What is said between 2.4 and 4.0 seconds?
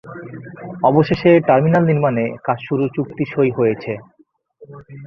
কাজ শুরুর চুক্তি সই হয়েছে।